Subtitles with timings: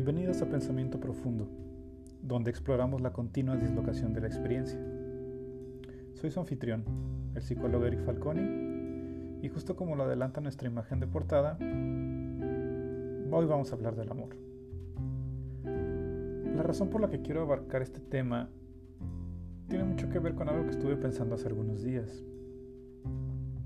[0.00, 1.48] Bienvenidos a Pensamiento Profundo,
[2.22, 4.78] donde exploramos la continua dislocación de la experiencia.
[6.14, 6.84] Soy su anfitrión,
[7.34, 13.72] el psicólogo Eric Falconi, y justo como lo adelanta nuestra imagen de portada, hoy vamos
[13.72, 14.36] a hablar del amor.
[15.64, 18.50] La razón por la que quiero abarcar este tema
[19.66, 22.22] tiene mucho que ver con algo que estuve pensando hace algunos días.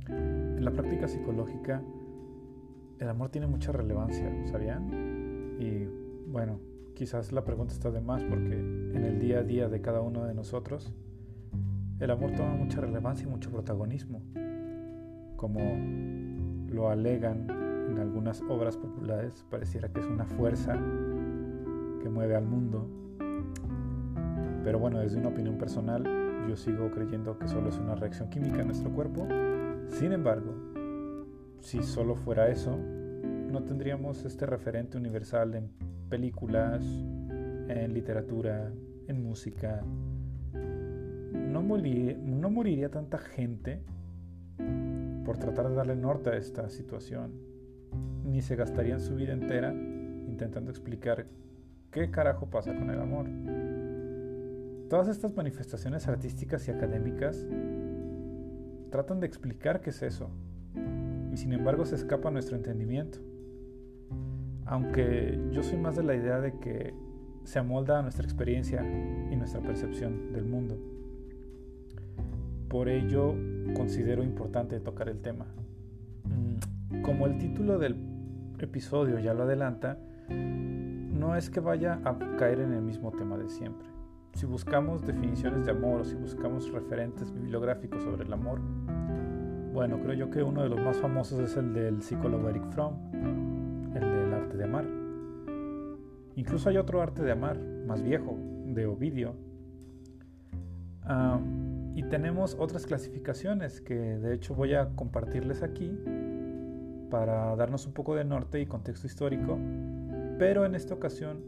[0.09, 1.83] En la práctica psicológica,
[3.01, 5.59] el amor tiene mucha relevancia, ¿sabían?
[5.61, 6.02] Y
[6.33, 6.61] bueno,
[6.95, 10.25] quizás la pregunta está de más porque en el día a día de cada uno
[10.25, 10.91] de nosotros,
[12.01, 14.23] el amor toma mucha relevancia y mucho protagonismo,
[15.37, 15.61] como
[16.73, 17.47] lo alegan
[17.91, 20.73] en algunas obras populares, pareciera que es una fuerza
[22.03, 22.89] que mueve al mundo.
[24.65, 26.03] Pero bueno, desde una opinión personal,
[26.49, 29.29] yo sigo creyendo que solo es una reacción química en nuestro cuerpo.
[29.89, 30.55] Sin embargo,
[31.59, 32.79] si solo fuera eso,
[33.53, 36.85] no tendríamos este referente universal en películas,
[37.69, 38.71] en literatura,
[39.09, 39.83] en música.
[40.53, 43.81] No no moriría tanta gente
[45.25, 47.33] por tratar de darle norte a esta situación,
[48.27, 51.25] ni se gastarían su vida entera intentando explicar
[51.91, 53.27] qué carajo pasa con el amor.
[54.91, 57.47] Todas estas manifestaciones artísticas y académicas
[58.91, 60.29] tratan de explicar qué es eso,
[61.33, 63.32] y sin embargo se escapa a nuestro entendimiento.
[64.73, 66.95] Aunque yo soy más de la idea de que
[67.45, 68.83] se amolda a nuestra experiencia
[69.31, 70.79] y nuestra percepción del mundo.
[72.71, 73.35] Por ello
[73.77, 75.45] considero importante tocar el tema.
[76.25, 77.99] Mm, como el título del
[78.61, 79.99] episodio ya lo adelanta,
[80.31, 83.87] no es que vaya a caer en el mismo tema de siempre.
[84.33, 88.59] Si buscamos definiciones de amor o si buscamos referentes bibliográficos sobre el amor,
[89.75, 93.62] bueno, creo yo que uno de los más famosos es el del psicólogo Eric Fromm,
[94.57, 94.87] de amar.
[96.37, 99.35] Incluso hay otro arte de amar, más viejo, de Ovidio.
[101.05, 101.41] Ah,
[101.95, 105.91] y tenemos otras clasificaciones que de hecho voy a compartirles aquí
[107.11, 109.59] para darnos un poco de norte y contexto histórico,
[110.39, 111.45] pero en esta ocasión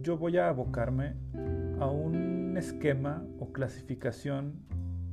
[0.00, 1.14] yo voy a abocarme
[1.78, 4.54] a un esquema o clasificación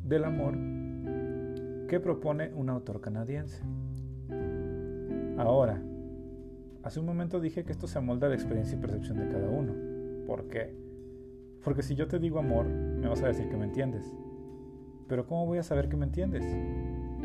[0.04, 0.54] del amor
[1.90, 3.62] que propone un autor canadiense.
[5.38, 5.82] Ahora,
[6.84, 9.50] hace un momento dije que esto se amolda a la experiencia y percepción de cada
[9.50, 9.74] uno.
[10.26, 10.74] ¿Por qué?
[11.64, 14.06] Porque si yo te digo amor, me vas a decir que me entiendes.
[15.08, 16.44] Pero ¿cómo voy a saber que me entiendes?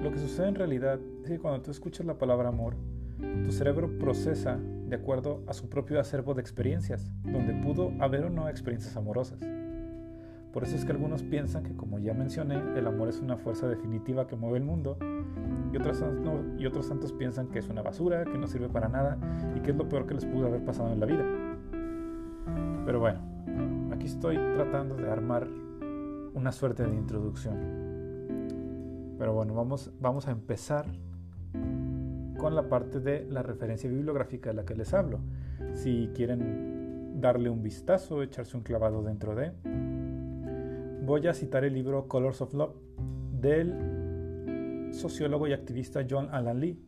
[0.03, 2.77] Lo que sucede en realidad es que cuando tú escuchas la palabra amor,
[3.45, 8.31] tu cerebro procesa de acuerdo a su propio acervo de experiencias, donde pudo haber o
[8.31, 9.41] no experiencias amorosas.
[10.55, 13.67] Por eso es que algunos piensan que, como ya mencioné, el amor es una fuerza
[13.67, 14.97] definitiva que mueve el mundo,
[15.73, 19.19] y otros, otros santos piensan que es una basura, que no sirve para nada
[19.57, 21.25] y que es lo peor que les pudo haber pasado en la vida.
[22.87, 23.19] Pero bueno,
[23.93, 25.49] aquí estoy tratando de armar
[26.35, 27.57] una suerte de introducción.
[29.19, 30.87] Pero bueno, vamos, vamos a empezar
[32.39, 35.19] con la parte de la referencia bibliográfica de la que les hablo.
[35.73, 39.51] Si quieren darle un vistazo, echarse un clavado dentro de,
[41.05, 42.75] voy a citar el libro Colors of Love
[43.41, 46.83] del sociólogo y activista John Alan Lee.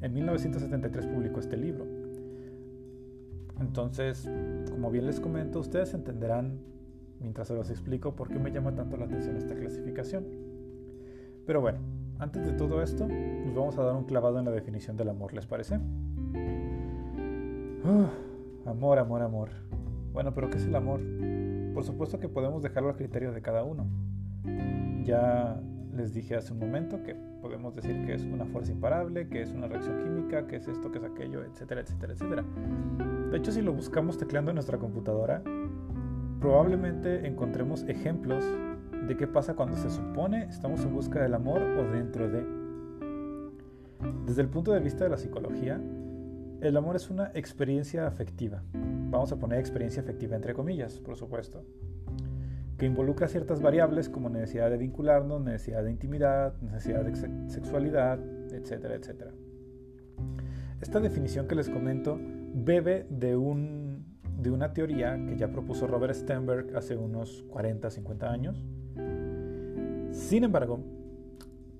[0.00, 1.84] En 1973 publicó este libro.
[3.60, 4.28] Entonces,
[4.70, 6.60] como bien les comento, ustedes entenderán
[7.20, 10.24] mientras se los explico por qué me llama tanto la atención esta clasificación.
[11.46, 11.78] Pero bueno,
[12.18, 15.34] antes de todo esto, nos vamos a dar un clavado en la definición del amor,
[15.34, 15.74] ¿les parece?
[18.64, 19.50] amor, amor, amor.
[20.12, 21.00] Bueno, pero ¿qué es el amor?
[21.74, 23.86] Por supuesto que podemos dejarlo al criterio de cada uno.
[25.04, 25.60] Ya
[25.94, 29.52] les dije hace un momento que podemos decir que es una fuerza imparable, que es
[29.52, 32.44] una reacción química, que es esto, que es aquello, etcétera, etcétera, etcétera.
[33.30, 35.42] De hecho, si lo buscamos tecleando en nuestra computadora,
[36.40, 38.44] probablemente encontremos ejemplos
[39.06, 42.44] de qué pasa cuando se supone estamos en busca del amor o dentro de.
[44.26, 45.80] Desde el punto de vista de la psicología,
[46.62, 48.62] el amor es una experiencia afectiva.
[48.72, 51.64] Vamos a poner experiencia afectiva entre comillas, por supuesto.
[52.78, 58.20] Que involucra ciertas variables como necesidad de vincularnos, necesidad de intimidad, necesidad de sexualidad,
[58.52, 59.32] etcétera, etcétera.
[60.80, 62.18] Esta definición que les comento
[62.54, 64.04] bebe de, un,
[64.40, 68.64] de una teoría que ya propuso Robert Sternberg hace unos 40, 50 años.
[70.12, 70.80] Sin embargo,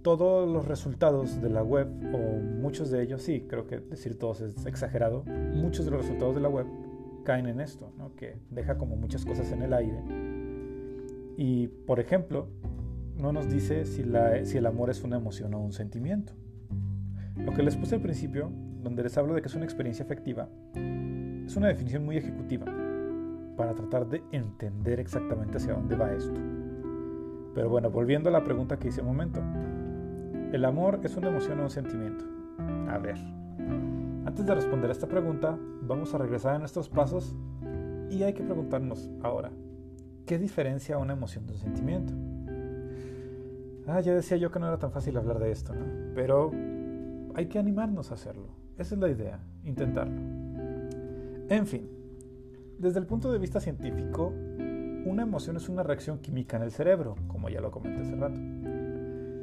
[0.03, 4.41] todos los resultados de la web, o muchos de ellos, sí, creo que decir todos
[4.41, 6.67] es exagerado, muchos de los resultados de la web
[7.25, 9.99] caen en esto, que deja como muchas cosas en el aire.
[11.37, 12.49] Y, por ejemplo,
[13.17, 14.05] no nos dice si,
[14.45, 16.33] si el amor es una emoción o un sentimiento.
[17.37, 18.51] Lo que les puse al principio,
[18.83, 20.49] donde les hablo de que es una experiencia afectiva,
[21.47, 22.67] Es una definición muy ejecutiva
[23.57, 26.39] para tratar de entender exactamente hacia dónde va esto.
[27.55, 29.41] Pero bueno, volviendo a la pregunta que hice un momento.
[30.53, 32.27] ¿El amor es una emoción o un sentimiento?
[32.91, 33.17] A ver,
[34.27, 37.35] antes de responder a esta pregunta, vamos a regresar a nuestros pasos
[38.11, 39.51] y hay que preguntarnos ahora,
[40.27, 42.13] ¿qué diferencia una emoción de un sentimiento?
[43.87, 45.87] Ah, ya decía yo que no era tan fácil hablar de esto, ¿no?
[46.15, 46.51] Pero
[47.35, 48.49] hay que animarnos a hacerlo.
[48.77, 50.21] Esa es la idea, intentarlo.
[51.49, 51.89] En fin,
[52.79, 54.35] desde el punto de vista científico,
[55.07, 58.39] una emoción es una reacción química en el cerebro, como ya lo comenté hace rato.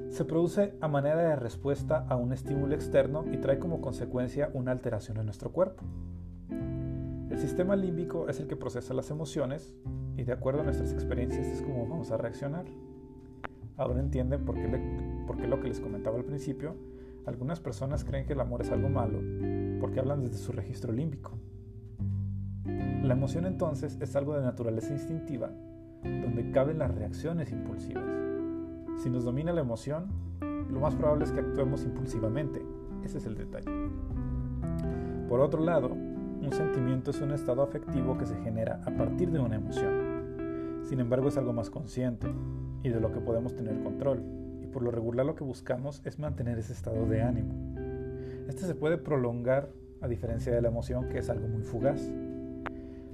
[0.10, 4.72] Se produce a manera de respuesta a un estímulo externo y trae como consecuencia una
[4.72, 5.84] alteración en nuestro cuerpo.
[7.30, 9.76] El sistema límbico es el que procesa las emociones
[10.18, 12.66] y de acuerdo a nuestras experiencias es como vamos a reaccionar.
[13.78, 16.76] Ahora entienden por qué, lo que les comentaba al principio,
[17.28, 19.20] algunas personas creen que el amor es algo malo
[19.80, 21.38] porque hablan desde su registro límbico.
[22.66, 25.52] La emoción entonces es algo de naturaleza instintiva,
[26.04, 28.39] donde caben las reacciones impulsivas.
[29.00, 30.08] Si nos domina la emoción,
[30.42, 32.62] lo más probable es que actuemos impulsivamente.
[33.02, 33.72] Ese es el detalle.
[35.30, 39.40] Por otro lado, un sentimiento es un estado afectivo que se genera a partir de
[39.40, 40.82] una emoción.
[40.84, 42.28] Sin embargo, es algo más consciente
[42.84, 44.22] y de lo que podemos tener control.
[44.62, 47.54] Y por lo regular lo que buscamos es mantener ese estado de ánimo.
[48.50, 49.70] Este se puede prolongar
[50.02, 52.02] a diferencia de la emoción que es algo muy fugaz.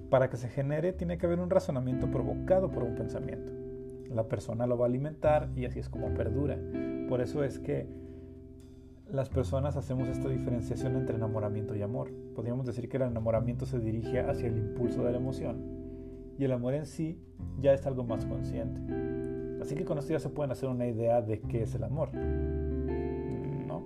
[0.09, 3.64] Para que se genere tiene que haber un razonamiento provocado por un pensamiento.
[4.09, 6.57] La persona lo va a alimentar y así es como perdura.
[7.09, 7.87] Por eso es que
[9.11, 12.11] las personas hacemos esta diferenciación entre enamoramiento y amor.
[12.35, 15.75] Podríamos decir que el enamoramiento se dirige hacia el impulso de la emoción
[16.37, 17.19] y el amor en sí
[17.61, 18.81] ya es algo más consciente.
[19.61, 22.09] Así que con esto ya se pueden hacer una idea de qué es el amor.
[22.13, 23.83] ¿No?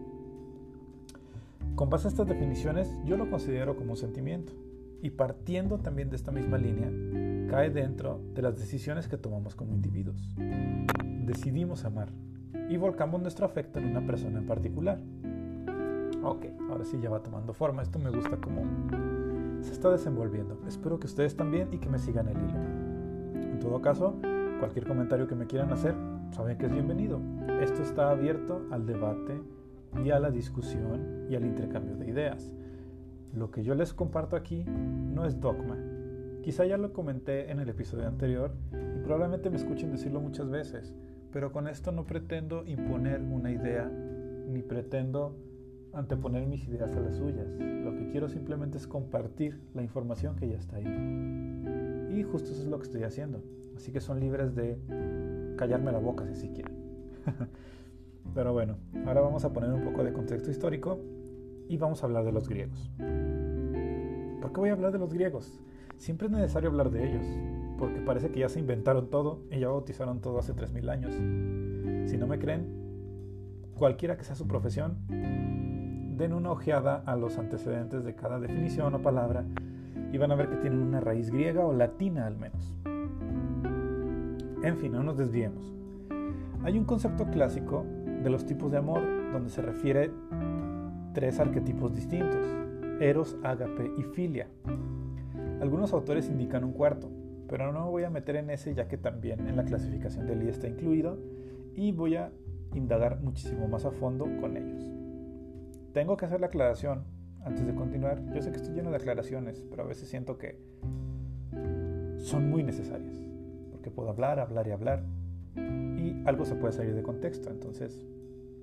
[1.76, 4.54] Con base a estas definiciones, yo lo considero como un sentimiento
[5.02, 6.90] y partiendo también de esta misma línea,
[7.50, 10.36] cae dentro de las decisiones que tomamos como individuos.
[11.26, 12.10] Decidimos amar
[12.70, 15.00] y volcamos nuestro afecto en una persona en particular.
[16.24, 17.82] Ok, ahora sí ya va tomando forma.
[17.82, 18.62] Esto me gusta como
[19.62, 20.60] se está desenvolviendo.
[20.68, 22.60] Espero que ustedes también y que me sigan el hilo.
[23.52, 24.16] En todo caso,
[24.60, 25.96] cualquier comentario que me quieran hacer,
[26.32, 27.20] saben que es bienvenido.
[27.62, 29.42] Esto está abierto al debate
[30.06, 32.52] y a la discusión y al intercambio de ideas.
[33.34, 35.78] Lo que yo les comparto aquí no es dogma.
[36.50, 40.96] Quizá ya lo comenté en el episodio anterior y probablemente me escuchen decirlo muchas veces,
[41.32, 45.36] pero con esto no pretendo imponer una idea ni pretendo
[45.94, 47.48] anteponer mis ideas a las suyas.
[47.60, 50.88] Lo que quiero simplemente es compartir la información que ya está ahí.
[52.18, 53.44] Y justo eso es lo que estoy haciendo.
[53.76, 54.80] Así que son libres de
[55.56, 56.74] callarme la boca si así quieren.
[58.34, 61.00] Pero bueno, ahora vamos a poner un poco de contexto histórico
[61.68, 62.90] y vamos a hablar de los griegos.
[64.42, 65.62] ¿Por qué voy a hablar de los griegos?
[66.00, 67.26] Siempre es necesario hablar de ellos,
[67.78, 71.14] porque parece que ya se inventaron todo y ya bautizaron todo hace 3.000 años.
[72.10, 72.68] Si no me creen,
[73.78, 79.02] cualquiera que sea su profesión, den una ojeada a los antecedentes de cada definición o
[79.02, 79.44] palabra
[80.14, 82.78] y van a ver que tienen una raíz griega o latina al menos.
[84.64, 85.74] En fin, no nos desviemos.
[86.64, 87.86] Hay un concepto clásico
[88.24, 89.02] de los tipos de amor
[89.34, 90.12] donde se refiere
[91.14, 92.48] tres arquetipos distintos,
[93.02, 94.48] eros, ágape y filia.
[95.62, 97.10] Algunos autores indican un cuarto,
[97.48, 100.36] pero no me voy a meter en ese ya que también en la clasificación de
[100.36, 101.18] Lee está incluido
[101.76, 102.32] y voy a
[102.74, 104.92] indagar muchísimo más a fondo con ellos.
[105.94, 107.04] Tengo que hacer la aclaración
[107.44, 108.24] antes de continuar.
[108.34, 110.60] Yo sé que estoy lleno de aclaraciones, pero a veces siento que
[112.18, 113.16] son muy necesarias,
[113.72, 115.04] porque puedo hablar, hablar y hablar
[115.56, 118.06] y algo se puede salir de contexto, entonces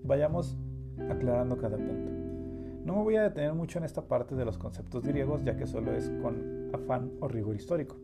[0.04, 0.56] vayamos
[1.10, 2.10] aclarando cada punto.
[2.84, 5.66] No me voy a detener mucho en esta parte de los conceptos griegos, ya que
[5.66, 7.96] solo es con afán o rigor histórico.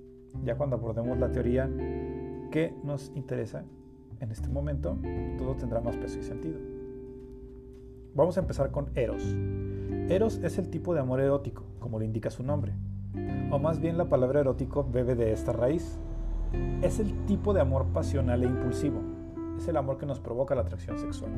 [0.45, 1.71] Ya cuando abordemos la teoría
[2.50, 3.64] que nos interesa
[4.21, 4.97] en este momento,
[5.38, 6.59] todo tendrá más peso y sentido.
[8.14, 9.25] Vamos a empezar con Eros.
[10.09, 12.73] Eros es el tipo de amor erótico, como lo indica su nombre.
[13.50, 15.99] O más bien la palabra erótico bebe de esta raíz.
[16.83, 19.00] Es el tipo de amor pasional e impulsivo.
[19.57, 21.33] Es el amor que nos provoca la atracción sexual.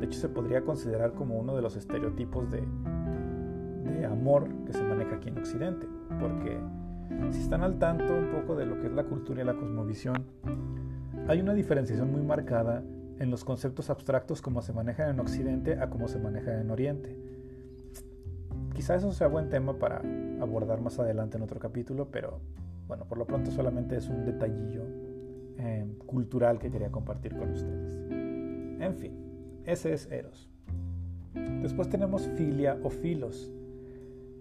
[0.00, 2.62] De hecho, se podría considerar como uno de los estereotipos de,
[3.86, 5.86] de amor que se maneja aquí en Occidente,
[6.20, 6.58] porque
[7.32, 10.24] si están al tanto un poco de lo que es la cultura y la cosmovisión,
[11.28, 12.82] hay una diferenciación muy marcada
[13.18, 17.16] en los conceptos abstractos como se manejan en Occidente a como se manejan en Oriente.
[18.74, 20.02] Quizá eso sea buen tema para
[20.40, 22.40] abordar más adelante en otro capítulo, pero
[22.86, 24.82] bueno, por lo pronto solamente es un detallillo
[25.58, 27.98] eh, cultural que quería compartir con ustedes.
[28.10, 29.12] En fin,
[29.64, 30.50] ese es Eros.
[31.62, 33.50] Después tenemos filia o filos,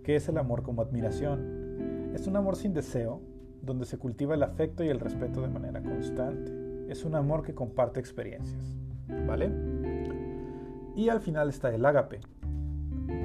[0.06, 2.12] que es el amor como admiración.
[2.14, 3.22] Es un amor sin deseo,
[3.64, 6.54] donde se cultiva el afecto y el respeto de manera constante.
[6.88, 8.78] Es un amor que comparte experiencias,
[9.26, 9.50] ¿vale?
[10.96, 12.20] Y al final está el ágape.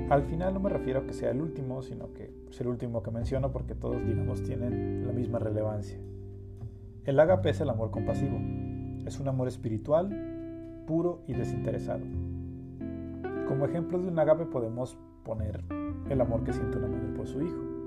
[0.09, 3.03] Al final no me refiero a que sea el último, sino que es el último
[3.03, 5.99] que menciono porque todos, digamos, tienen la misma relevancia.
[7.05, 8.39] El ágape es el amor compasivo.
[9.05, 12.07] Es un amor espiritual, puro y desinteresado.
[13.47, 15.61] Como ejemplo de un ágape podemos poner
[16.09, 17.81] el amor que siente una madre por su hijo.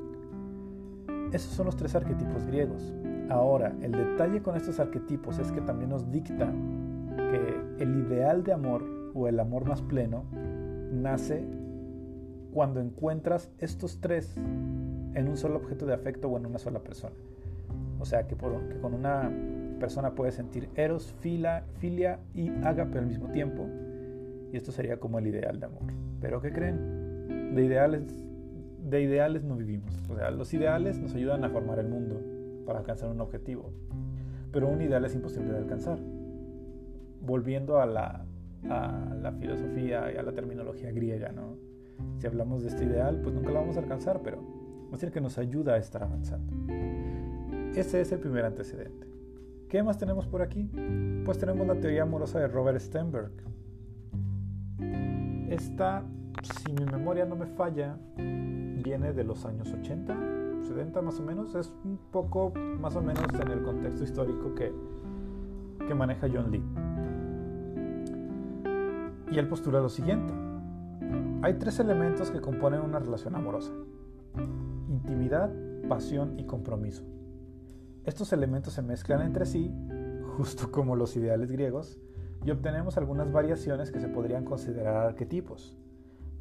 [1.32, 2.94] Esos son los tres arquetipos griegos.
[3.30, 6.52] Ahora, el detalle con estos arquetipos es que también nos dicta
[7.16, 10.26] que el ideal de amor o el amor más pleno
[10.92, 11.44] nace
[12.54, 17.16] cuando encuentras estos tres en un solo objeto de afecto o en una sola persona.
[18.00, 19.32] O sea, que, con una
[19.80, 23.66] persona puedes sentir eros, fila, filia y ágape al mismo tiempo.
[24.52, 25.82] Y esto sería como el ideal de amor.
[26.22, 26.93] Pero ¿qué creen?
[27.54, 28.04] De ideales,
[28.90, 30.00] de ideales no vivimos.
[30.10, 32.22] O sea, los ideales nos ayudan a formar el mundo
[32.66, 33.72] para alcanzar un objetivo.
[34.52, 36.00] Pero un ideal es imposible de alcanzar.
[37.22, 38.26] Volviendo a la,
[38.70, 41.58] a la filosofía y a la terminología griega, ¿no?
[42.18, 44.40] Si hablamos de este ideal, pues nunca lo vamos a alcanzar, pero
[44.94, 46.54] a ser que nos ayuda a estar avanzando.
[47.76, 49.08] Ese es el primer antecedente.
[49.68, 50.70] ¿Qué más tenemos por aquí?
[51.26, 53.32] Pues tenemos la teoría amorosa de Robert Sternberg.
[55.50, 56.04] Esta,
[56.42, 60.16] si mi memoria no me falla, viene de los años 80,
[60.64, 61.56] 70 más o menos.
[61.56, 64.74] Es un poco más o menos en el contexto histórico que,
[65.88, 66.64] que maneja John Lee.
[69.32, 70.34] Y él postula lo siguiente.
[71.42, 73.72] Hay tres elementos que componen una relación amorosa.
[74.90, 75.52] Intimidad,
[75.88, 77.04] pasión y compromiso.
[78.06, 79.72] Estos elementos se mezclan entre sí,
[80.38, 82.00] justo como los ideales griegos,
[82.46, 85.78] y obtenemos algunas variaciones que se podrían considerar arquetipos.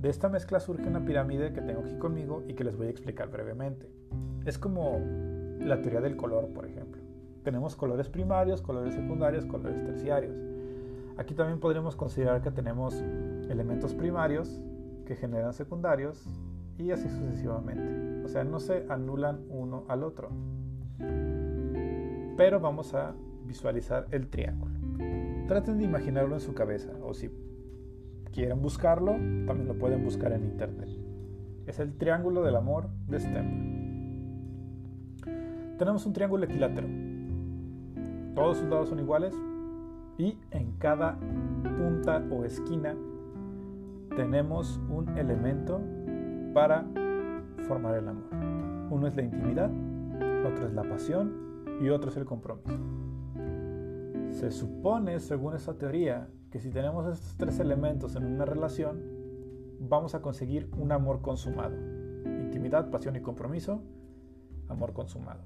[0.02, 2.90] De esta mezcla surge una pirámide que tengo aquí conmigo y que les voy a
[2.90, 3.88] explicar brevemente.
[4.44, 4.98] Es como
[5.60, 7.00] la teoría del color, por ejemplo.
[7.44, 10.34] Tenemos colores primarios, colores secundarios, colores terciarios.
[11.18, 12.96] Aquí también podríamos considerar que tenemos
[13.48, 14.60] elementos primarios,
[15.06, 16.26] que generan secundarios
[16.78, 18.24] y así sucesivamente.
[18.24, 20.30] O sea, no se anulan uno al otro.
[22.36, 23.14] Pero vamos a
[23.46, 24.74] visualizar el triángulo.
[25.46, 27.30] Traten de imaginarlo en su cabeza o si
[28.32, 30.88] quieren buscarlo, también lo pueden buscar en internet.
[31.66, 33.72] Es el triángulo del amor de Stenberg.
[35.78, 36.88] Tenemos un triángulo equilátero.
[38.34, 39.34] Todos sus lados son iguales
[40.18, 41.18] y en cada
[41.78, 42.94] punta o esquina
[44.16, 45.80] tenemos un elemento
[46.54, 46.84] para
[47.66, 48.24] formar el amor.
[48.90, 49.70] Uno es la intimidad,
[50.46, 51.32] otro es la pasión
[51.80, 52.78] y otro es el compromiso.
[54.30, 59.00] Se supone, según esta teoría, que si tenemos estos tres elementos en una relación,
[59.80, 61.74] vamos a conseguir un amor consumado.
[62.26, 63.80] Intimidad, pasión y compromiso,
[64.68, 65.44] amor consumado.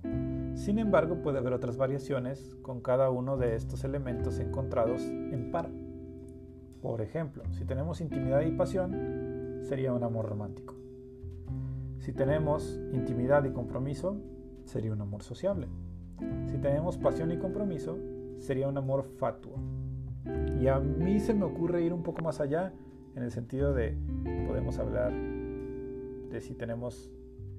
[0.55, 5.71] Sin embargo, puede haber otras variaciones con cada uno de estos elementos encontrados en par.
[6.83, 10.75] Por ejemplo, si tenemos intimidad y pasión, sería un amor romántico.
[12.01, 14.17] Si tenemos intimidad y compromiso,
[14.65, 15.69] sería un amor sociable.
[16.47, 17.97] Si tenemos pasión y compromiso,
[18.39, 19.75] sería un amor fatuo.
[20.61, 22.73] Y a mí se me ocurre ir un poco más allá
[23.14, 23.97] en el sentido de,
[24.47, 27.11] podemos hablar de si tenemos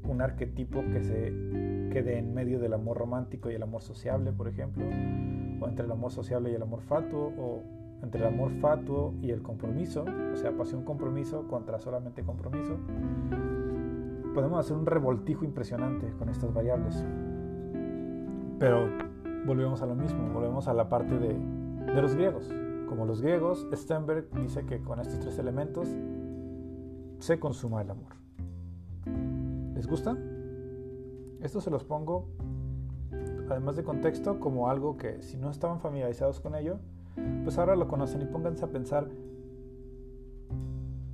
[0.03, 1.33] un arquetipo que se
[1.91, 5.91] quede en medio del amor romántico y el amor sociable, por ejemplo, o entre el
[5.91, 7.63] amor sociable y el amor fatuo, o
[8.03, 12.77] entre el amor fatuo y el compromiso, o sea, pasión-compromiso contra solamente compromiso,
[14.33, 17.03] podemos hacer un revoltijo impresionante con estas variables.
[18.59, 18.87] Pero
[19.45, 21.35] volvemos a lo mismo, volvemos a la parte de,
[21.93, 22.49] de los griegos.
[22.87, 25.87] Como los griegos, Stenberg dice que con estos tres elementos
[27.19, 28.13] se consuma el amor.
[29.75, 30.17] ¿Les gusta?
[31.41, 32.29] Esto se los pongo,
[33.49, 36.79] además de contexto, como algo que si no estaban familiarizados con ello,
[37.43, 39.07] pues ahora lo conocen y pónganse a pensar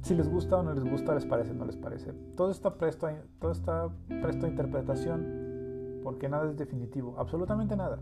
[0.01, 2.11] si les gusta o no les gusta, les parece o no les parece.
[2.35, 3.07] Todo está presto,
[3.39, 3.89] todo está
[4.21, 7.99] presto a interpretación porque nada es definitivo, absolutamente nada.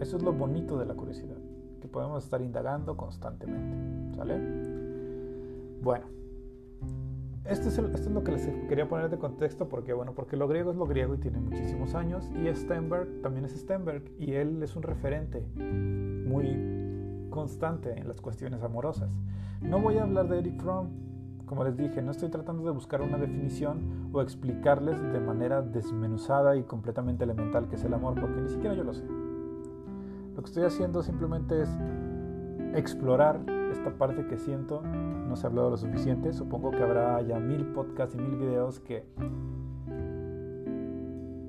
[0.00, 1.36] Eso es lo bonito de la curiosidad,
[1.90, 4.16] podemos estar indagando constantemente.
[4.16, 4.38] ¿Sale?
[5.82, 6.06] Bueno,
[7.44, 10.46] esto es, esto es, lo que les quería poner de contexto porque, bueno, porque lo
[10.46, 14.62] griego es lo griego y tiene muchísimos años y Stenberg también es Stenberg y él
[14.62, 19.10] es un referente muy constante en las cuestiones amorosas.
[19.62, 20.88] No voy a hablar de Eric Fromm,
[21.46, 26.56] como les dije, no estoy tratando de buscar una definición o explicarles de manera desmenuzada
[26.56, 29.02] y completamente elemental qué es el amor, porque ni siquiera yo lo sé.
[30.40, 31.68] Lo que estoy haciendo simplemente es
[32.74, 37.38] explorar esta parte que siento, no se ha hablado lo suficiente, supongo que habrá ya
[37.38, 39.04] mil podcasts y mil videos que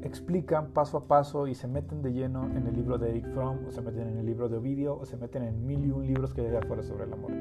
[0.01, 3.65] explican paso a paso y se meten de lleno en el libro de Eric Fromm,
[3.65, 6.05] o se meten en el libro de Ovidio, o se meten en mil y un
[6.05, 7.31] libros que hay afuera sobre el amor.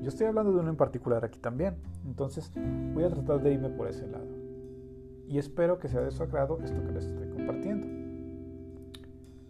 [0.00, 1.74] Yo estoy hablando de uno en particular aquí también,
[2.06, 2.52] entonces
[2.94, 4.28] voy a tratar de irme por ese lado.
[5.26, 7.88] Y espero que sea de su agrado esto que les estoy compartiendo.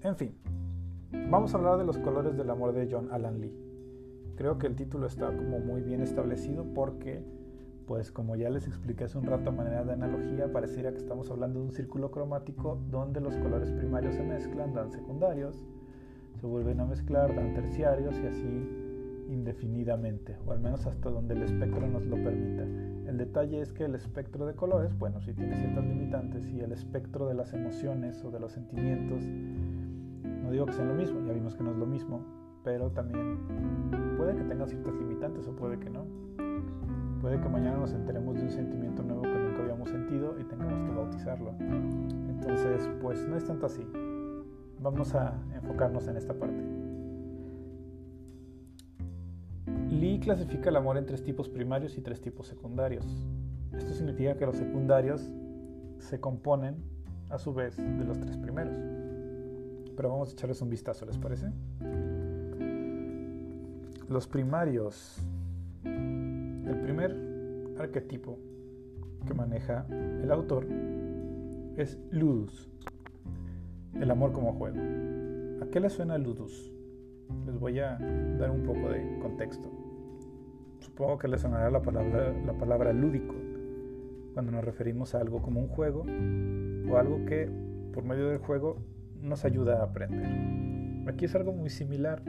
[0.00, 0.34] En fin,
[1.30, 3.54] vamos a hablar de los colores del amor de John Alan Lee.
[4.36, 7.22] Creo que el título está como muy bien establecido porque
[7.86, 11.30] pues como ya les expliqué hace un rato a manera de analogía, pareciera que estamos
[11.30, 15.62] hablando de un círculo cromático donde los colores primarios se mezclan, dan secundarios,
[16.40, 18.68] se vuelven a mezclar, dan terciarios y así
[19.28, 22.62] indefinidamente, o al menos hasta donde el espectro nos lo permita.
[23.08, 26.72] El detalle es que el espectro de colores, bueno, sí tiene ciertas limitantes y el
[26.72, 29.22] espectro de las emociones o de los sentimientos,
[30.54, 32.20] digo que sean lo mismo, ya vimos que no es lo mismo,
[32.62, 33.38] pero también
[34.16, 36.06] puede que tenga ciertas limitantes o puede que no.
[37.20, 40.80] Puede que mañana nos enteremos de un sentimiento nuevo que nunca habíamos sentido y tengamos
[40.80, 41.54] que bautizarlo.
[41.58, 43.82] Entonces, pues no es tanto así.
[44.80, 46.62] Vamos a enfocarnos en esta parte.
[49.90, 53.26] Lee clasifica el amor en tres tipos primarios y tres tipos secundarios.
[53.72, 55.32] Esto significa que los secundarios
[55.98, 56.76] se componen
[57.30, 59.03] a su vez de los tres primeros.
[59.96, 61.50] Pero vamos a echarles un vistazo, ¿les parece?
[64.08, 65.22] Los primarios
[65.84, 67.14] el primer
[67.78, 68.38] arquetipo
[69.26, 70.66] que maneja el autor
[71.76, 72.70] es ludus,
[73.94, 74.78] el amor como juego.
[75.62, 76.72] ¿A qué le suena ludus?
[77.46, 77.98] Les voy a
[78.38, 79.70] dar un poco de contexto.
[80.80, 83.34] Supongo que le sonará la palabra, la palabra lúdico
[84.34, 86.04] cuando nos referimos a algo como un juego
[86.90, 87.48] o algo que
[87.92, 88.78] por medio del juego
[89.24, 91.08] nos ayuda a aprender.
[91.08, 92.22] Aquí es algo muy similar.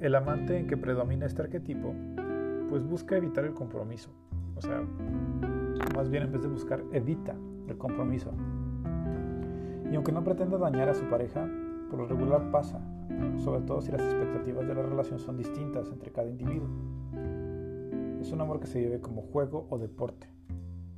[0.00, 1.94] El amante en que predomina este arquetipo
[2.68, 4.10] pues busca evitar el compromiso.
[4.56, 4.82] O sea,
[5.94, 7.36] más bien en vez de buscar, evita
[7.68, 8.32] el compromiso.
[9.90, 11.48] Y aunque no pretenda dañar a su pareja,
[11.90, 12.80] por lo regular pasa,
[13.36, 16.68] sobre todo si las expectativas de la relación son distintas entre cada individuo.
[18.20, 20.26] Es un amor que se vive como juego o deporte.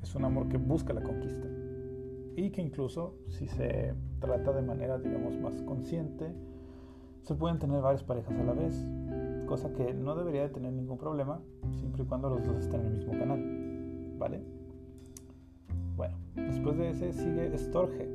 [0.02, 1.48] Es un amor que busca la conquista.
[2.36, 6.32] Y que incluso si se trata de manera, digamos, más consciente,
[7.22, 8.86] se pueden tener varias parejas a la vez,
[9.46, 12.86] cosa que no debería de tener ningún problema siempre y cuando los dos estén en
[12.86, 14.42] el mismo canal, ¿vale?
[15.96, 18.08] Bueno, después de ese sigue Storge,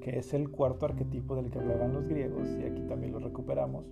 [0.00, 3.84] que es el cuarto arquetipo del que hablaban los griegos y aquí también lo recuperamos.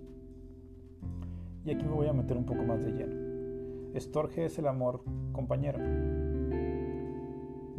[1.65, 3.99] Y aquí me voy a meter un poco más de lleno.
[3.99, 5.01] Storge es el amor
[5.33, 5.79] compañero.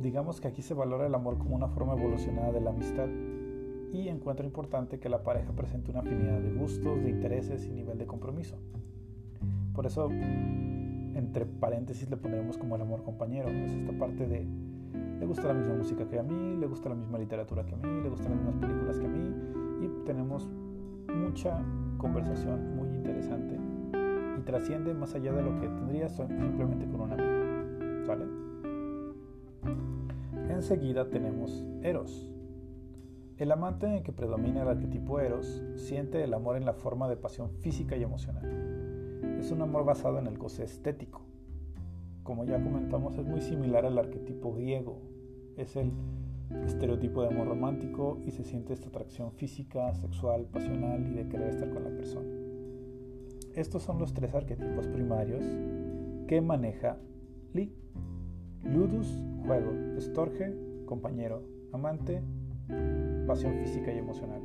[0.00, 3.08] Digamos que aquí se valora el amor como una forma evolucionada de la amistad
[3.92, 7.98] y encuentra importante que la pareja presente una afinidad de gustos, de intereses y nivel
[7.98, 8.56] de compromiso.
[9.74, 13.48] Por eso, entre paréntesis, le pondremos como el amor compañero.
[13.48, 14.46] Es esta parte de
[15.20, 17.76] le gusta la misma música que a mí, le gusta la misma literatura que a
[17.76, 20.48] mí, le gustan las mismas películas que a mí y tenemos
[21.14, 21.62] mucha
[21.98, 23.58] conversación muy interesante
[24.38, 28.06] y trasciende más allá de lo que tendría simplemente con un amigo.
[28.06, 28.39] ¿Sale?
[30.60, 32.30] Enseguida tenemos Eros.
[33.38, 37.16] El amante en que predomina el arquetipo Eros siente el amor en la forma de
[37.16, 38.44] pasión física y emocional
[39.40, 41.22] es un amor basado en el goce estético.
[42.24, 45.00] Como ya comentamos, es muy similar al arquetipo griego.
[45.56, 45.92] Es el
[46.66, 51.48] estereotipo de amor romántico y se siente esta atracción física, sexual, pasional y de querer
[51.48, 52.28] estar con la persona.
[53.54, 55.42] Estos son los tres arquetipos primarios
[56.28, 56.98] que maneja
[57.54, 57.79] Lee.
[58.64, 59.06] Ludus,
[59.46, 59.72] juego.
[59.98, 60.54] Storge,
[60.86, 61.42] compañero.
[61.72, 62.22] Amante,
[63.26, 64.42] pasión física y emocional.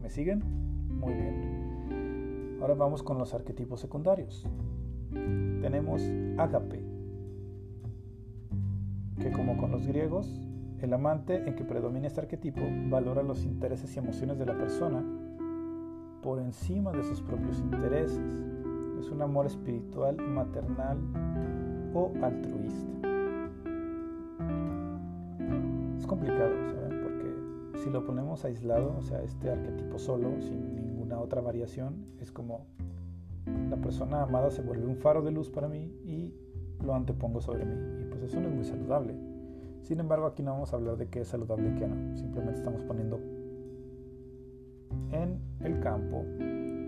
[0.00, 0.42] ¿Me siguen?
[0.88, 2.58] Muy bien.
[2.60, 4.46] Ahora vamos con los arquetipos secundarios.
[5.10, 6.02] Tenemos
[6.38, 6.84] ágape,
[9.20, 10.40] que como con los griegos,
[10.80, 15.04] el amante en que predomina este arquetipo valora los intereses y emociones de la persona
[16.22, 18.44] por encima de sus propios intereses.
[19.00, 20.98] Es un amor espiritual, maternal
[21.94, 23.08] o altruista.
[25.98, 27.02] Es complicado, ¿saben?
[27.02, 32.04] Porque si lo ponemos aislado, o sea, este arquetipo solo, sin ningún otra variación.
[32.20, 32.66] Es como
[33.70, 36.34] la persona amada se vuelve un faro de luz para mí y
[36.84, 38.02] lo antepongo sobre mí.
[38.02, 39.14] Y pues eso no es muy saludable.
[39.82, 42.16] Sin embargo, aquí no vamos a hablar de qué es saludable y qué no.
[42.16, 43.20] Simplemente estamos poniendo
[45.12, 46.24] en el campo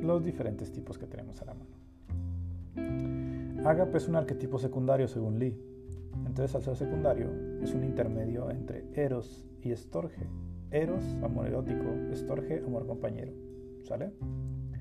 [0.02, 3.09] los diferentes tipos que tenemos a la mano.
[3.64, 5.54] Agape es un arquetipo secundario según Lee.
[6.26, 7.28] Entonces, al ser secundario,
[7.62, 10.26] es un intermedio entre Eros y Estorge.
[10.70, 13.32] Eros, amor erótico, Estorge, amor compañero.
[13.82, 14.12] ¿Sale?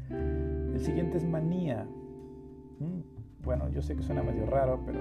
[0.10, 1.86] El siguiente es manía.
[2.80, 5.00] Mm, bueno, yo sé que suena medio raro, pero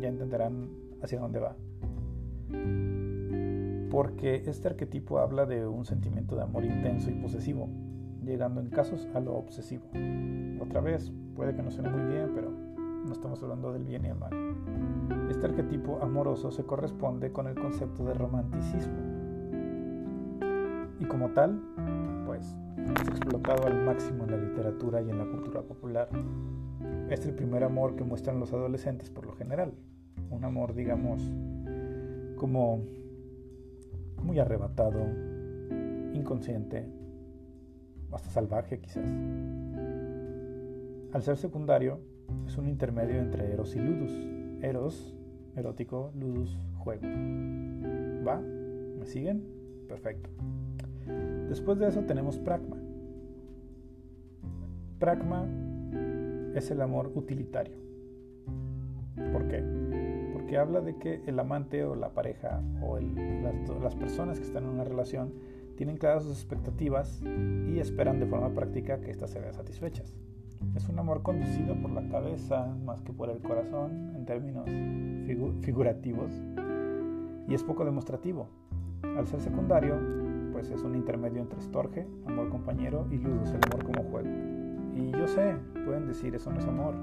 [0.00, 0.68] ya entenderán
[1.00, 1.56] hacia dónde va.
[3.90, 7.68] porque este arquetipo habla de un sentimiento de amor intenso y posesivo,
[8.24, 9.84] llegando en casos a lo obsesivo.
[10.60, 12.63] Otra vez, puede que no suene muy bien, pero
[13.04, 14.32] no estamos hablando del bien y el mal.
[15.30, 18.94] Este arquetipo amoroso se corresponde con el concepto de romanticismo.
[21.00, 21.60] Y como tal,
[22.26, 26.08] pues es explotado al máximo en la literatura y en la cultura popular.
[27.10, 29.74] Es el primer amor que muestran los adolescentes por lo general.
[30.30, 31.20] Un amor, digamos,
[32.36, 32.82] como
[34.22, 35.00] muy arrebatado,
[36.14, 36.86] inconsciente,
[38.12, 39.10] hasta salvaje quizás.
[41.12, 42.00] Al ser secundario,
[42.46, 44.12] es un intermedio entre Eros y Ludus.
[44.62, 45.14] Eros,
[45.56, 47.02] erótico, Ludus, juego.
[48.26, 48.40] ¿Va?
[48.40, 49.44] ¿Me siguen?
[49.88, 50.30] Perfecto.
[51.48, 52.76] Después de eso tenemos Pragma.
[54.98, 55.46] Pragma
[56.54, 57.76] es el amor utilitario.
[59.32, 59.62] ¿Por qué?
[60.32, 64.64] Porque habla de que el amante o la pareja o las, las personas que están
[64.64, 65.32] en una relación
[65.76, 67.22] tienen claras sus expectativas
[67.66, 70.16] y esperan de forma práctica que éstas se vean satisfechas.
[70.74, 74.68] Es un amor conducido por la cabeza más que por el corazón en términos
[75.62, 76.32] figurativos
[77.48, 78.48] y es poco demostrativo.
[79.16, 79.96] Al ser secundario,
[80.52, 84.28] pues es un intermedio entre estorge, amor compañero y ludus, el amor como juego.
[84.96, 86.94] Y yo sé, pueden decir eso no es amor.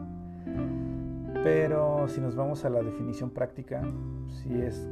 [1.44, 3.82] Pero si nos vamos a la definición práctica,
[4.28, 4.88] si es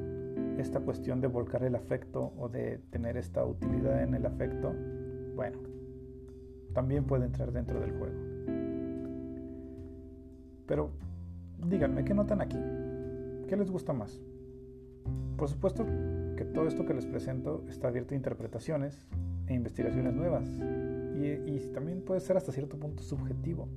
[0.58, 4.74] esta cuestión de volcar el afecto o de tener esta utilidad en el afecto,
[5.36, 5.60] bueno,
[6.74, 8.16] también puede entrar dentro del juego.
[10.68, 10.92] Pero
[11.68, 12.58] díganme, ¿qué notan aquí?
[13.48, 14.22] ¿Qué les gusta más?
[15.38, 15.86] Por supuesto
[16.36, 19.08] que todo esto que les presento está abierto a interpretaciones
[19.48, 20.48] e investigaciones nuevas
[21.16, 23.68] y, también puede ser hasta cierto punto subjetivo.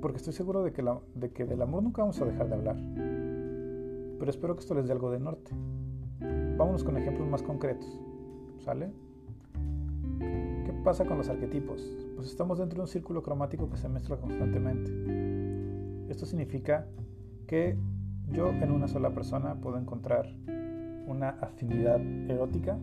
[0.00, 2.76] Porque estoy seguro de que, de que del amor nunca vamos a dejar de hablar
[4.18, 5.52] pero espero que esto les dé algo de norte.
[6.56, 8.00] Vámonos con ejemplos más concretos.
[8.58, 8.90] ¿Sale?
[10.86, 11.82] ¿Qué pasa con los arquetipos?
[12.14, 14.92] Pues estamos dentro de un círculo cromático que se mezcla constantemente.
[16.08, 16.86] Esto significa
[17.48, 17.76] que
[18.30, 20.32] yo en una sola persona puedo encontrar
[21.08, 22.78] una afinidad erótica,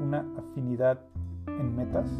[0.00, 0.98] una afinidad
[1.46, 2.10] en metas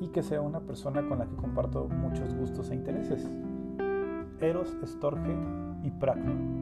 [0.00, 3.30] y que sea una persona con la que comparto muchos gustos e intereses.
[4.40, 5.36] Eros, Estorge
[5.82, 6.57] y pragma.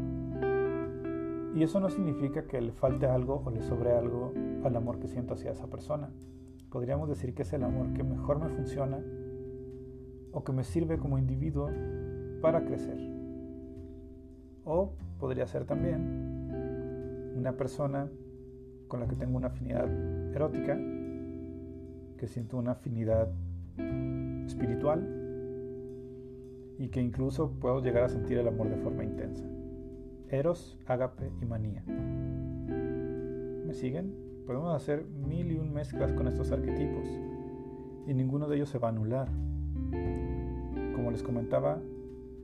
[1.57, 4.31] Y eso no significa que le falte algo o le sobre algo
[4.63, 6.11] al amor que siento hacia esa persona.
[6.69, 9.03] Podríamos decir que es el amor que mejor me funciona
[10.33, 11.71] o que me sirve como individuo
[12.43, 12.99] para crecer.
[14.67, 18.11] O podría ser también una persona
[18.87, 19.89] con la que tengo una afinidad
[20.35, 20.79] erótica,
[22.19, 23.31] que siento una afinidad
[24.45, 25.09] espiritual
[26.79, 29.47] y que incluso puedo llegar a sentir el amor de forma intensa.
[30.31, 31.85] Eros, ágape y manía.
[33.67, 34.13] ¿Me siguen?
[34.45, 37.07] Podemos hacer mil y un mezclas con estos arquetipos
[38.07, 39.29] y ninguno de ellos se va a anular.
[40.95, 41.79] Como les comentaba,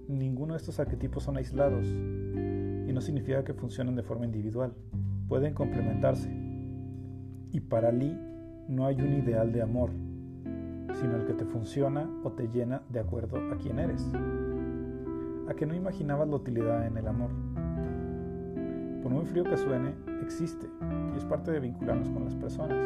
[0.09, 4.75] ninguno de estos arquetipos son aislados y no significa que funcionen de forma individual.
[5.29, 6.31] Pueden complementarse.
[7.51, 8.17] Y para Lee
[8.69, 9.91] no hay un ideal de amor,
[10.95, 14.09] sino el que te funciona o te llena de acuerdo a quién eres.
[15.49, 17.31] A que no imaginabas la utilidad en el amor.
[19.03, 20.69] Por muy frío que suene, existe
[21.13, 22.79] y es parte de vincularnos con las personas.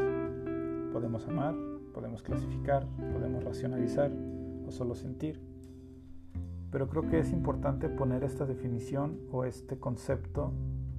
[0.93, 1.55] Podemos amar,
[1.93, 4.11] podemos clasificar, podemos racionalizar
[4.67, 5.41] o solo sentir.
[6.71, 10.53] Pero creo que es importante poner esta definición o este concepto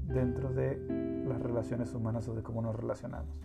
[0.05, 3.41] dentro de las relaciones humanas o de cómo nos relacionamos.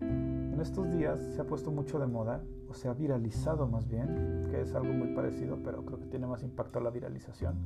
[0.00, 4.48] En estos días se ha puesto mucho de moda, o se ha viralizado más bien,
[4.50, 7.56] que es algo muy parecido, pero creo que tiene más impacto la viralización.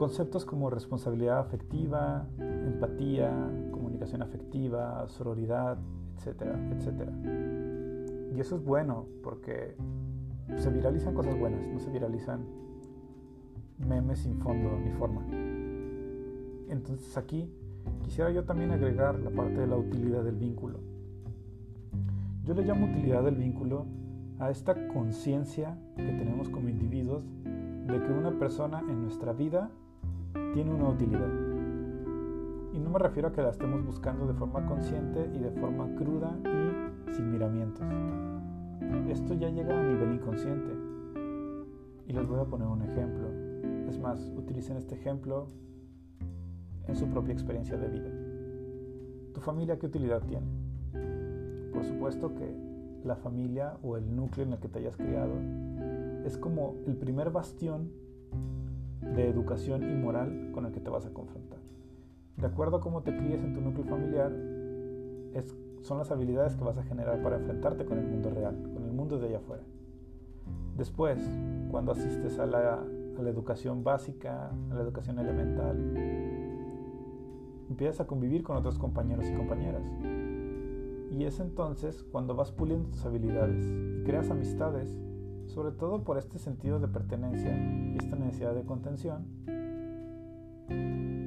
[0.00, 3.30] Conceptos como responsabilidad afectiva, empatía,
[3.70, 5.76] comunicación afectiva, sororidad,
[6.16, 7.12] etcétera, etcétera.
[8.34, 9.76] Y eso es bueno porque
[10.56, 12.46] se viralizan cosas buenas, no se viralizan
[13.76, 15.20] memes sin fondo ni forma.
[16.70, 17.52] Entonces aquí
[18.02, 20.80] quisiera yo también agregar la parte de la utilidad del vínculo.
[22.44, 23.84] Yo le llamo utilidad del vínculo
[24.38, 29.70] a esta conciencia que tenemos como individuos de que una persona en nuestra vida
[30.52, 31.28] tiene una utilidad.
[32.72, 35.94] Y no me refiero a que la estemos buscando de forma consciente y de forma
[35.96, 37.86] cruda y sin miramientos.
[39.08, 40.70] Esto ya llega a nivel inconsciente.
[42.06, 43.28] Y les voy a poner un ejemplo.
[43.88, 45.46] Es más, utilicen este ejemplo
[46.86, 48.10] en su propia experiencia de vida.
[49.32, 50.46] ¿Tu familia qué utilidad tiene?
[51.72, 52.54] Por supuesto que
[53.04, 55.34] la familia o el núcleo en el que te hayas criado
[56.24, 57.90] es como el primer bastión
[59.14, 61.58] de educación y moral con el que te vas a confrontar.
[62.36, 64.32] De acuerdo a cómo te críes en tu núcleo familiar,
[65.82, 68.92] son las habilidades que vas a generar para enfrentarte con el mundo real, con el
[68.92, 69.62] mundo de allá afuera.
[70.76, 71.18] Después,
[71.70, 75.76] cuando asistes a la, a la educación básica, a la educación elemental,
[77.68, 79.82] empiezas a convivir con otros compañeros y compañeras.
[81.10, 84.96] Y es entonces cuando vas puliendo tus habilidades y creas amistades,
[85.50, 89.26] sobre todo por este sentido de pertenencia y esta necesidad de contención.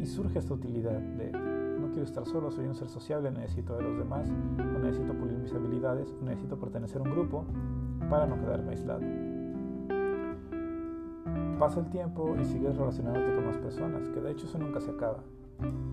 [0.01, 3.83] Y surge esta utilidad de no quiero estar solo, soy un ser sociable, necesito de
[3.83, 7.45] los demás, o necesito pulir mis habilidades, necesito pertenecer a un grupo
[8.09, 9.01] para no quedarme aislado.
[11.59, 14.91] Pasa el tiempo y sigues relacionándote con más personas, que de hecho eso nunca se
[14.91, 15.23] acaba.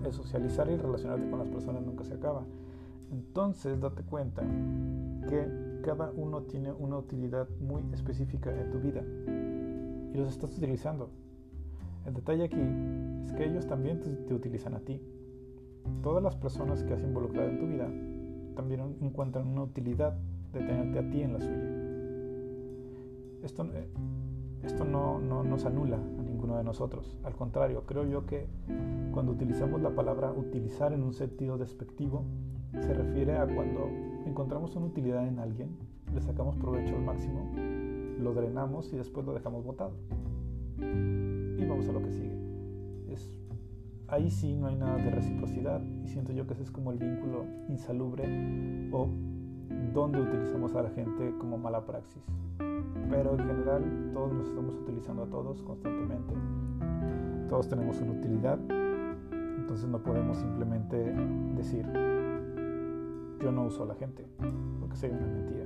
[0.03, 2.43] El socializar y relacionarte con las personas nunca se acaba.
[3.11, 4.41] Entonces date cuenta
[5.27, 9.03] que cada uno tiene una utilidad muy específica en tu vida
[10.13, 11.09] y los estás utilizando.
[12.05, 12.61] El detalle aquí
[13.23, 15.01] es que ellos también te, utilizan a ti.
[16.01, 17.89] Todas las personas que has involucrado en tu vida
[18.55, 20.17] también encuentran una utilidad
[20.53, 21.69] de tenerte a ti en la suya.
[23.43, 23.87] Esto, eh,
[24.63, 27.17] esto no, no nos anula a ninguno de nosotros.
[27.23, 28.47] Al contrario, creo yo que
[29.11, 32.25] cuando utilizamos la palabra utilizar en un sentido despectivo,
[32.79, 33.89] se refiere a cuando
[34.25, 35.69] encontramos una utilidad en alguien,
[36.13, 37.51] le sacamos provecho al máximo,
[38.19, 39.93] lo drenamos y después lo dejamos botado.
[40.77, 42.35] Y vamos a lo que sigue.
[43.09, 43.31] Es,
[44.07, 46.97] ahí sí no hay nada de reciprocidad y siento yo que ese es como el
[46.97, 49.07] vínculo insalubre o
[49.93, 52.23] donde utilizamos a la gente como mala praxis.
[53.09, 56.33] Pero en general todos nos estamos utilizando a todos constantemente.
[57.49, 58.59] Todos tenemos una utilidad.
[59.57, 60.97] Entonces no podemos simplemente
[61.55, 61.85] decir,
[63.41, 64.25] yo no uso a la gente,
[64.79, 65.65] porque sería una mentira.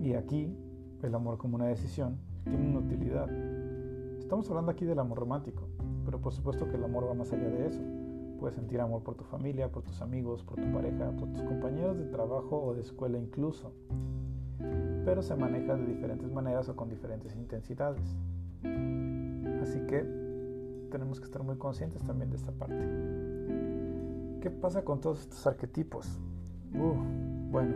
[0.00, 0.54] Y aquí,
[1.02, 3.28] el amor como una decisión tiene una utilidad.
[4.18, 5.68] Estamos hablando aquí del amor romántico,
[6.04, 7.80] pero por supuesto que el amor va más allá de eso.
[8.38, 11.96] Puedes sentir amor por tu familia, por tus amigos, por tu pareja, por tus compañeros
[11.96, 13.72] de trabajo o de escuela incluso.
[15.04, 18.16] Pero se maneja de diferentes maneras o con diferentes intensidades.
[19.62, 20.04] Así que
[20.90, 24.40] tenemos que estar muy conscientes también de esta parte.
[24.40, 26.20] ¿Qué pasa con todos estos arquetipos?
[26.74, 27.72] Bueno,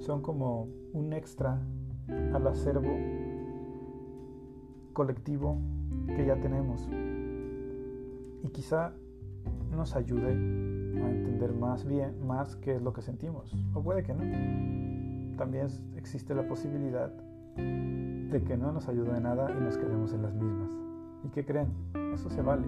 [0.00, 1.58] son como un extra
[2.32, 2.94] al acervo
[4.92, 5.58] colectivo
[6.06, 6.88] que ya tenemos.
[8.42, 8.92] Y quizá
[9.74, 13.56] nos ayude a entender más bien, más qué es lo que sentimos.
[13.74, 15.36] O puede que no.
[15.36, 17.10] También existe la posibilidad
[17.56, 20.70] de que no nos ayude de nada y nos quedemos en las mismas.
[21.24, 21.68] ¿Y qué creen?
[22.12, 22.66] Eso se vale.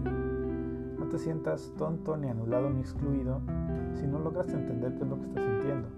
[0.99, 3.41] No te sientas tonto, ni anulado, ni excluido
[3.95, 5.89] si no logras entender qué es lo que estás sintiendo.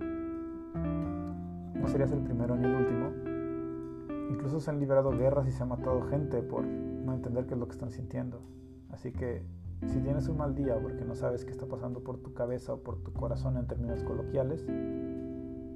[1.75, 3.11] No serías el primero ni el último.
[4.31, 7.61] Incluso se han liberado guerras y se ha matado gente por no entender qué es
[7.61, 8.41] lo que están sintiendo.
[8.91, 9.43] Así que
[9.87, 12.83] si tienes un mal día porque no sabes qué está pasando por tu cabeza o
[12.83, 14.67] por tu corazón en términos coloquiales,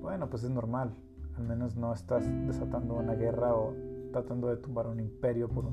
[0.01, 0.95] bueno, pues es normal.
[1.37, 3.75] Al menos no estás desatando una guerra o
[4.13, 5.65] tratando de tumbar un imperio por,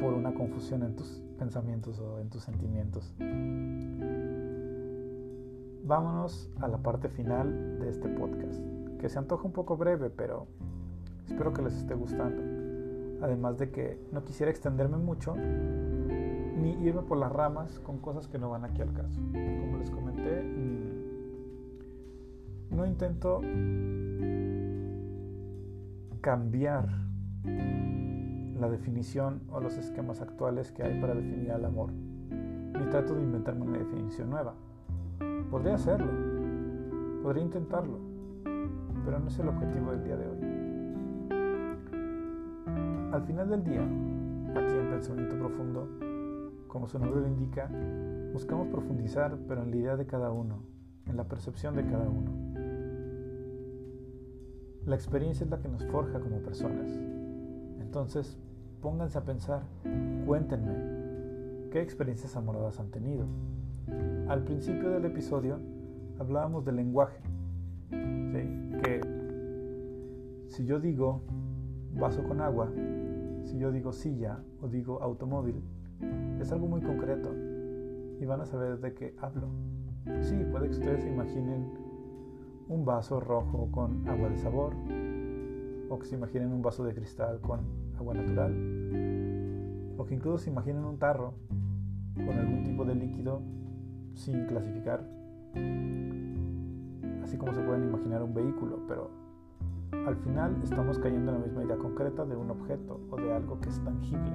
[0.00, 3.14] por una confusión en tus pensamientos o en tus sentimientos.
[5.88, 8.60] Vámonos a la parte final de este podcast,
[9.00, 10.46] que se antoja un poco breve, pero
[11.26, 12.42] espero que les esté gustando.
[13.24, 18.38] Además de que no quisiera extenderme mucho ni irme por las ramas con cosas que
[18.38, 19.18] no van aquí al caso.
[19.32, 21.06] Como les comenté, mm,
[22.76, 23.40] no intento
[26.20, 26.86] cambiar
[28.60, 33.22] la definición o los esquemas actuales que hay para definir al amor, ni trato de
[33.22, 34.67] inventarme una definición nueva.
[35.50, 36.12] Podría hacerlo,
[37.22, 37.98] podría intentarlo,
[39.04, 40.38] pero no es el objetivo del día de hoy.
[43.12, 45.88] Al final del día, aquí en Pensamiento Profundo,
[46.66, 47.70] como su nombre lo indica,
[48.34, 50.60] buscamos profundizar, pero en la idea de cada uno,
[51.06, 52.30] en la percepción de cada uno.
[54.84, 56.90] La experiencia es la que nos forja como personas.
[57.80, 58.36] Entonces,
[58.82, 59.62] pónganse a pensar,
[60.26, 63.24] cuéntenme, ¿qué experiencias amorosas han tenido?
[64.28, 65.58] Al principio del episodio
[66.18, 67.18] hablábamos del lenguaje,
[67.90, 69.00] que
[70.48, 71.22] si yo digo
[71.94, 72.70] vaso con agua,
[73.44, 75.62] si yo digo silla o digo automóvil,
[76.42, 77.34] es algo muy concreto
[78.20, 79.48] y van a saber de qué hablo.
[80.20, 81.72] Sí, puede que ustedes se imaginen
[82.68, 84.74] un vaso rojo con agua de sabor
[85.88, 87.60] o que se imaginen un vaso de cristal con
[87.96, 88.52] agua natural
[89.96, 91.32] o que incluso se imaginen un tarro
[92.14, 93.40] con algún tipo de líquido
[94.18, 95.00] sin clasificar,
[97.22, 99.10] así como se pueden imaginar un vehículo, pero
[100.06, 103.60] al final estamos cayendo en la misma idea concreta de un objeto o de algo
[103.60, 104.32] que es tangible.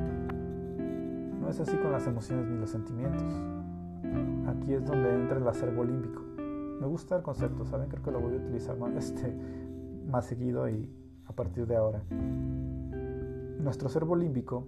[1.41, 3.41] No es así con las emociones ni los sentimientos.
[4.47, 6.21] Aquí es donde entra el acervo límbico.
[6.79, 7.89] Me gusta el concepto, ¿saben?
[7.89, 9.35] Creo que lo voy a utilizar más, este,
[10.09, 10.89] más seguido y
[11.25, 12.01] a partir de ahora.
[13.59, 14.67] Nuestro acervo límbico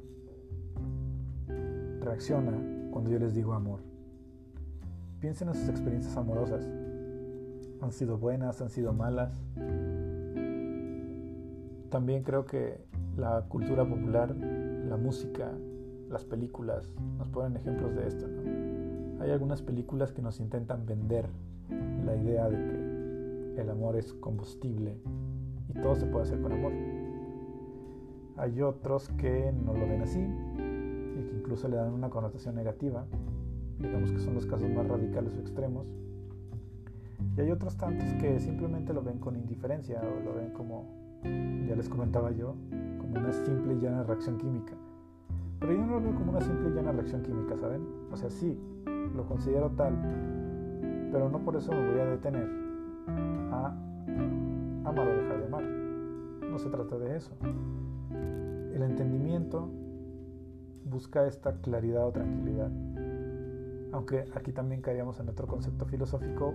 [2.02, 2.52] reacciona
[2.92, 3.95] cuando yo les digo amor.
[5.20, 6.68] Piensen en sus experiencias amorosas.
[7.82, 9.42] Han sido buenas, han sido malas.
[11.90, 12.80] También creo que
[13.18, 15.52] la cultura popular, la música,
[16.10, 18.28] las películas nos ponen ejemplos de esto.
[19.22, 21.28] Hay algunas películas que nos intentan vender
[22.06, 24.98] la idea de que el amor es combustible
[25.70, 26.74] y todo se puede hacer con amor.
[28.38, 33.06] Hay otros que no lo ven así y que incluso le dan una connotación negativa,
[33.80, 35.86] digamos que son los casos más radicales o extremos.
[37.38, 40.86] Y hay otros tantos que simplemente lo ven con indiferencia o lo ven como,
[41.24, 42.56] ya les comentaba yo,
[43.00, 44.74] como una simple y llana reacción química.
[45.60, 47.82] Pero yo no lo veo como una simple y llana reacción química, ¿saben?
[48.12, 48.58] O sea, sí,
[49.16, 49.94] lo considero tal,
[51.12, 52.50] pero no por eso me voy a detener
[53.52, 53.68] a
[54.86, 55.64] amar o dejar de amar.
[55.64, 57.32] No se trata de eso.
[58.74, 59.70] El entendimiento
[60.86, 62.70] busca esta claridad o tranquilidad.
[63.96, 66.54] Aunque aquí también caeríamos en otro concepto filosófico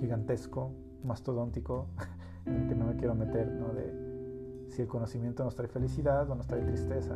[0.00, 0.72] gigantesco,
[1.04, 1.88] mastodóntico,
[2.46, 3.74] en el que no me quiero meter, ¿no?
[3.74, 7.14] De si el conocimiento nos trae felicidad o nos trae tristeza.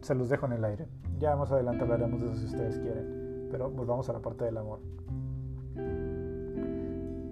[0.00, 0.86] Se los dejo en el aire.
[1.18, 3.48] Ya más adelante hablaremos de eso si ustedes quieren.
[3.50, 4.78] Pero volvamos a la parte del amor.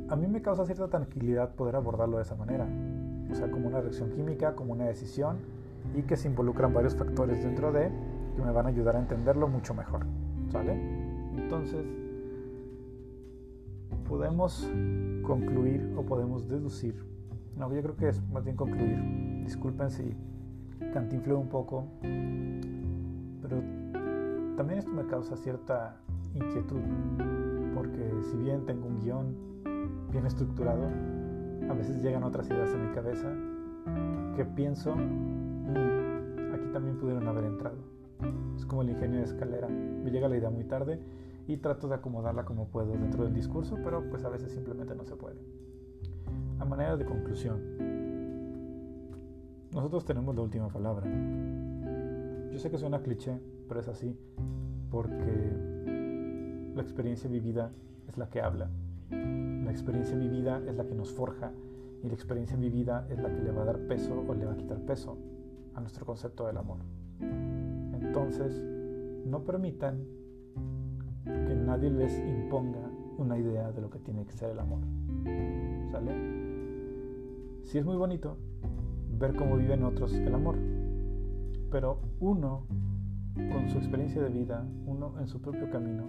[0.09, 2.67] A mí me causa cierta tranquilidad poder abordarlo de esa manera.
[3.31, 5.39] O sea, como una reacción química, como una decisión
[5.95, 7.93] y que se involucran varios factores dentro de
[8.35, 10.07] que me van a ayudar a entenderlo mucho mejor.
[10.51, 10.73] ¿Sale?
[11.37, 11.87] Entonces,
[14.09, 14.69] podemos
[15.23, 16.95] concluir o podemos deducir.
[17.57, 18.99] No, yo creo que es más bien concluir.
[19.45, 20.15] Disculpen si
[20.93, 21.87] cantinfleo un poco,
[23.41, 23.63] pero
[24.57, 25.97] también esto me causa cierta
[26.35, 26.81] inquietud,
[27.75, 29.35] porque si bien tengo un guion
[30.11, 30.89] bien estructurado,
[31.71, 33.29] a veces llegan otras ideas a mi cabeza
[34.37, 37.92] que pienso, mm, aquí también pudieron haber entrado.
[38.57, 41.01] Es como el ingenio de escalera, me llega la idea muy tarde
[41.47, 45.05] y trato de acomodarla como puedo dentro del discurso, pero pues a veces simplemente no
[45.05, 45.41] se puede.
[46.59, 47.61] A manera de conclusión,
[49.73, 51.07] nosotros tenemos la última palabra.
[52.53, 54.17] Yo sé que suena cliché, pero es así,
[54.91, 55.57] porque
[56.75, 57.73] la experiencia vivida
[58.07, 58.71] es la que habla.
[59.11, 61.53] La experiencia vivida es la que nos forja
[62.03, 64.53] y la experiencia vivida es la que le va a dar peso o le va
[64.53, 65.17] a quitar peso
[65.75, 66.79] a nuestro concepto del amor.
[68.13, 68.63] Entonces,
[69.25, 70.05] no permitan
[71.25, 74.81] que nadie les imponga una idea de lo que tiene que ser el amor.
[75.91, 76.13] ¿Sale?
[77.65, 78.37] Sí es muy bonito
[79.19, 80.57] ver cómo viven otros el amor,
[81.71, 82.67] pero uno
[83.51, 86.05] con su experiencia de vida, uno en su propio camino,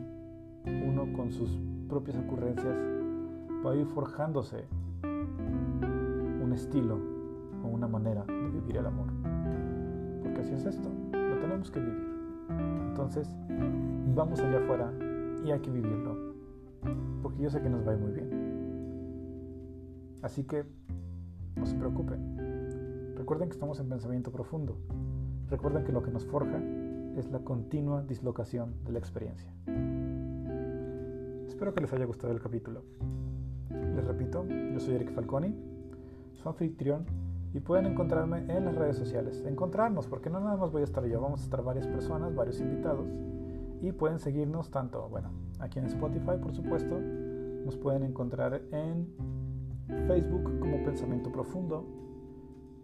[0.86, 2.76] uno con sus propias ocurrencias,
[3.66, 4.66] va a ir forjándose
[5.06, 7.00] un estilo
[7.64, 9.08] o una manera de vivir el amor.
[10.22, 10.90] Porque así es esto,
[11.54, 12.04] tenemos que vivir.
[12.90, 13.30] Entonces,
[14.16, 14.92] vamos allá afuera
[15.46, 16.34] y hay que vivirlo.
[17.22, 18.30] Porque yo sé que nos va muy bien.
[20.24, 20.66] Así que,
[21.56, 23.16] no se preocupen.
[23.16, 24.78] Recuerden que estamos en pensamiento profundo.
[25.50, 26.60] Recuerden que lo que nos forja
[27.18, 29.54] es la continua dislocación de la experiencia.
[31.48, 32.82] Espero que les haya gustado el capítulo.
[33.70, 35.56] Les repito, yo soy Eric Falconi,
[36.34, 37.06] su anfitrión,
[37.54, 39.44] y pueden encontrarme en las redes sociales.
[39.46, 42.60] Encontrarnos, porque no nada más voy a estar yo, vamos a estar varias personas, varios
[42.60, 43.08] invitados,
[43.82, 47.00] y pueden seguirnos tanto, bueno, aquí en Spotify, por supuesto,
[47.66, 49.08] nos pueden encontrar en
[50.08, 51.86] Facebook como Pensamiento Profundo,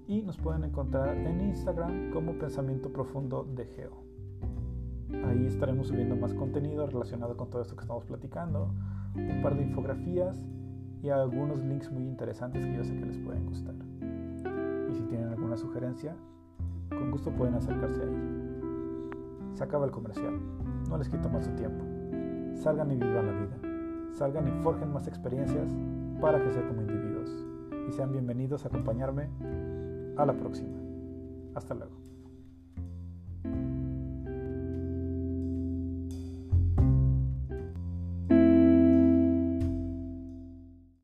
[0.08, 4.03] y nos pueden encontrar en Instagram como Pensamiento Profundo de Geo.
[5.25, 8.71] Ahí estaremos subiendo más contenido relacionado con todo esto que estamos platicando,
[9.15, 10.46] un par de infografías
[11.02, 13.75] y algunos links muy interesantes que yo sé que les pueden gustar.
[14.90, 16.15] Y si tienen alguna sugerencia,
[16.90, 18.40] con gusto pueden acercarse a ella.
[19.54, 20.40] Se acaba el comercial,
[20.90, 21.85] no les quito más su tiempo.
[22.56, 23.69] Salgan y vivan la vida.
[24.12, 25.75] Salgan y forjen más experiencias
[26.19, 27.46] para crecer como individuos.
[27.87, 29.29] Y sean bienvenidos a acompañarme
[30.17, 30.77] a la próxima.
[31.56, 32.08] Hasta luego.